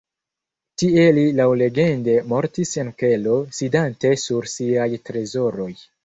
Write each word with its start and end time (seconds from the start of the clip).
Tie 0.83 1.01
li 1.17 1.25
laŭlegende 1.39 2.15
mortis 2.31 2.71
en 2.83 2.89
kelo 3.01 3.35
sidante 3.57 4.13
sur 4.23 4.49
siaj 4.55 4.89
trezoroj. 5.11 5.69